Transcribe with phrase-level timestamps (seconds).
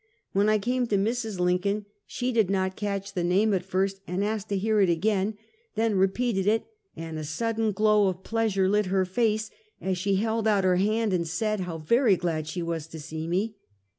[0.33, 1.39] When I came to Mrs.
[1.39, 4.89] Lin coln, she did not catch the name at first, and asked to hear it
[4.89, 5.37] again,
[5.75, 10.47] then repeated it, and a sudden glow of pleasure lit her face, as she held
[10.47, 13.57] out her hand and said how very glad she was to see me.